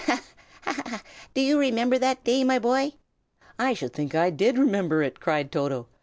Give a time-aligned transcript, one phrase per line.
[0.07, 0.19] Ha!
[0.63, 0.83] ha!
[0.87, 1.03] ha!
[1.35, 2.93] do you remember that day, my boy?"
[3.59, 5.85] "I should think I did remember it!" cried Toto.